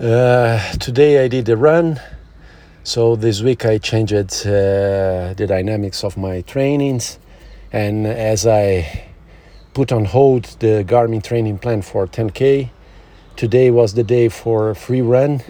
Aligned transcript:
Uh, 0.00 0.58
today 0.80 1.22
I 1.22 1.28
did 1.28 1.46
a 1.50 1.56
run, 1.56 2.00
so 2.82 3.14
this 3.14 3.42
week 3.42 3.66
I 3.66 3.76
changed 3.76 4.14
uh, 4.14 5.34
the 5.36 5.44
dynamics 5.46 6.02
of 6.02 6.16
my 6.16 6.40
trainings, 6.40 7.18
and 7.72 8.06
as 8.06 8.46
I 8.46 9.04
put 9.74 9.92
on 9.92 10.06
hold 10.06 10.44
the 10.60 10.82
Garmin 10.82 11.22
training 11.22 11.58
plan 11.58 11.82
for 11.82 12.06
10k, 12.06 12.70
today 13.36 13.70
was 13.70 13.92
the 13.92 14.02
day 14.02 14.30
for 14.30 14.70
a 14.70 14.74
free 14.74 15.02
run, 15.02 15.42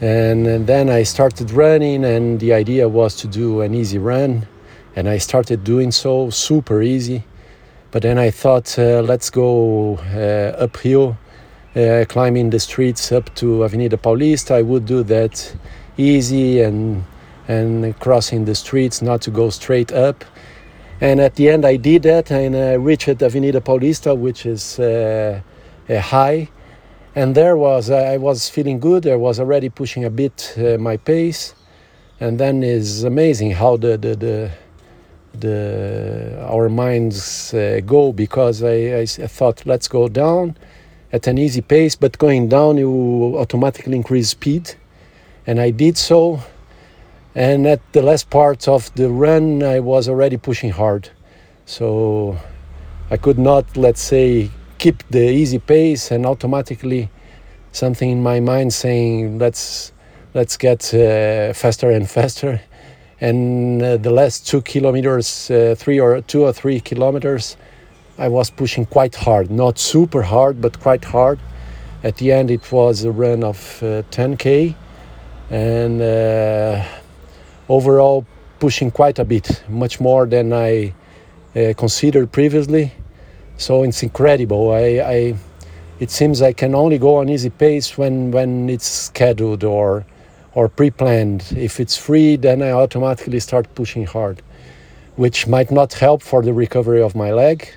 and, 0.00 0.66
then 0.66 0.88
I 0.88 1.02
started 1.02 1.50
running, 1.50 2.02
and 2.02 2.40
the 2.40 2.54
idea 2.54 2.88
was 2.88 3.14
to 3.16 3.28
do 3.28 3.60
an 3.60 3.74
easy 3.74 3.98
run, 3.98 4.48
and 4.96 5.06
I 5.06 5.18
started 5.18 5.64
doing 5.64 5.92
so 5.92 6.30
super 6.30 6.80
easy, 6.80 7.24
but 7.90 8.02
then 8.02 8.18
I 8.18 8.30
thought 8.30 8.78
uh, 8.78 9.02
let's 9.02 9.28
go 9.28 9.98
uh, 9.98 10.56
uphill 10.58 11.18
uh, 11.76 12.04
climbing 12.08 12.50
the 12.50 12.60
streets 12.60 13.10
up 13.10 13.34
to 13.34 13.64
Avenida 13.64 13.96
Paulista. 13.96 14.52
I 14.52 14.62
would 14.62 14.86
do 14.86 15.02
that 15.04 15.54
easy 15.96 16.60
and 16.60 17.04
and 17.46 17.98
crossing 18.00 18.46
the 18.46 18.54
streets, 18.54 19.02
not 19.02 19.20
to 19.22 19.30
go 19.30 19.50
straight 19.50 19.92
up. 19.92 20.24
And 21.00 21.20
at 21.20 21.34
the 21.34 21.50
end, 21.50 21.66
I 21.66 21.76
did 21.76 22.04
that, 22.04 22.30
and 22.30 22.56
I 22.56 22.74
reached 22.74 23.22
Avenida 23.22 23.60
Paulista, 23.60 24.16
which 24.16 24.46
is 24.46 24.78
uh, 24.78 25.40
high. 25.90 26.48
And 27.14 27.34
there 27.34 27.56
was 27.56 27.90
I 27.90 28.16
was 28.16 28.48
feeling 28.48 28.80
good. 28.80 29.06
I 29.06 29.16
was 29.16 29.38
already 29.38 29.68
pushing 29.68 30.04
a 30.04 30.10
bit 30.10 30.54
uh, 30.56 30.78
my 30.78 30.96
pace, 30.96 31.54
and 32.20 32.38
then 32.38 32.62
it's 32.62 33.02
amazing 33.02 33.52
how 33.52 33.76
the 33.76 33.98
the, 33.98 34.16
the 34.16 34.50
the 35.38 36.46
our 36.48 36.68
minds 36.68 37.52
uh, 37.52 37.80
go 37.84 38.12
because 38.12 38.62
I, 38.62 39.00
I 39.00 39.06
thought 39.06 39.66
let's 39.66 39.88
go 39.88 40.08
down 40.08 40.56
at 41.14 41.28
an 41.28 41.38
easy 41.38 41.60
pace, 41.60 41.94
but 41.94 42.18
going 42.18 42.48
down 42.48 42.76
you 42.76 43.38
automatically 43.38 43.94
increase 43.94 44.30
speed. 44.30 44.74
And 45.46 45.60
I 45.60 45.70
did 45.70 45.96
so. 45.96 46.40
And 47.36 47.68
at 47.68 47.80
the 47.92 48.02
last 48.02 48.30
part 48.30 48.66
of 48.66 48.92
the 48.96 49.08
run, 49.08 49.62
I 49.62 49.78
was 49.78 50.08
already 50.08 50.36
pushing 50.36 50.70
hard. 50.70 51.10
So 51.66 52.36
I 53.12 53.16
could 53.16 53.38
not, 53.38 53.76
let's 53.76 54.02
say, 54.02 54.50
keep 54.78 55.04
the 55.08 55.30
easy 55.30 55.60
pace 55.60 56.10
and 56.10 56.26
automatically 56.26 57.08
something 57.70 58.10
in 58.10 58.20
my 58.20 58.40
mind 58.40 58.74
saying, 58.74 59.38
let's, 59.38 59.92
let's 60.34 60.56
get 60.56 60.92
uh, 60.92 61.52
faster 61.52 61.90
and 61.90 62.10
faster. 62.10 62.60
And 63.20 63.80
uh, 63.80 63.98
the 63.98 64.10
last 64.10 64.48
two 64.48 64.62
kilometers, 64.62 65.48
uh, 65.48 65.76
three 65.78 66.00
or 66.00 66.22
two 66.22 66.42
or 66.42 66.52
three 66.52 66.80
kilometers, 66.80 67.56
I 68.16 68.28
was 68.28 68.48
pushing 68.48 68.86
quite 68.86 69.16
hard, 69.16 69.50
not 69.50 69.76
super 69.76 70.22
hard, 70.22 70.60
but 70.60 70.78
quite 70.78 71.04
hard. 71.04 71.40
At 72.04 72.16
the 72.18 72.30
end, 72.30 72.48
it 72.48 72.70
was 72.70 73.02
a 73.02 73.10
run 73.10 73.42
of 73.42 73.82
uh, 73.82 74.02
10k, 74.12 74.76
and 75.50 76.00
uh, 76.00 76.84
overall 77.68 78.24
pushing 78.60 78.92
quite 78.92 79.18
a 79.18 79.24
bit, 79.24 79.64
much 79.68 79.98
more 80.00 80.26
than 80.26 80.52
I 80.52 80.94
uh, 81.56 81.74
considered 81.76 82.30
previously. 82.30 82.92
So 83.56 83.82
it's 83.82 84.04
incredible. 84.04 84.70
I, 84.70 84.84
I, 85.00 85.34
it 85.98 86.10
seems 86.12 86.40
I 86.40 86.52
can 86.52 86.76
only 86.76 86.98
go 86.98 87.16
on 87.16 87.28
easy 87.28 87.50
pace 87.50 87.98
when 87.98 88.30
when 88.30 88.68
it's 88.68 88.86
scheduled 88.86 89.64
or 89.64 90.04
or 90.54 90.68
pre-planned. 90.68 91.52
If 91.56 91.80
it's 91.80 91.96
free, 91.96 92.36
then 92.36 92.62
I 92.62 92.70
automatically 92.70 93.40
start 93.40 93.74
pushing 93.74 94.06
hard, 94.06 94.40
which 95.16 95.48
might 95.48 95.72
not 95.72 95.94
help 95.94 96.22
for 96.22 96.42
the 96.42 96.52
recovery 96.52 97.02
of 97.02 97.16
my 97.16 97.32
leg 97.32 97.68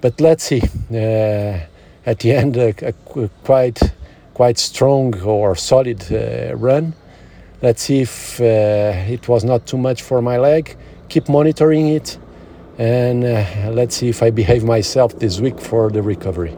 but 0.00 0.20
let's 0.20 0.44
see. 0.44 0.62
Uh, 0.90 1.60
at 2.04 2.20
the 2.20 2.32
end, 2.32 2.56
a, 2.56 2.74
a, 2.86 2.92
quite 3.44 3.80
quite 4.34 4.58
strong 4.58 5.18
or 5.22 5.56
solid 5.56 6.00
uh, 6.12 6.54
run. 6.56 6.92
Let's 7.62 7.82
see 7.82 8.02
if 8.02 8.40
uh, 8.40 8.44
it 9.14 9.28
was 9.28 9.44
not 9.44 9.66
too 9.66 9.78
much 9.78 10.02
for 10.02 10.20
my 10.20 10.38
leg. 10.38 10.76
Keep 11.08 11.28
monitoring 11.28 11.88
it, 11.88 12.18
and 12.78 13.22
let's 13.74 13.96
see 13.96 14.08
if 14.08 14.22
I 14.22 14.30
behave 14.30 14.64
myself 14.64 15.18
this 15.18 15.40
week 15.40 15.58
for 15.58 15.90
the 15.90 16.02
recovery. 16.02 16.54